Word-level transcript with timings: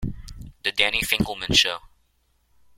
The 0.63 0.71
Danny 0.71 1.03
Finkleman 1.03 1.53
Show. 1.55 1.77